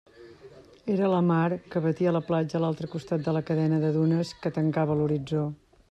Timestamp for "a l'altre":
2.61-2.91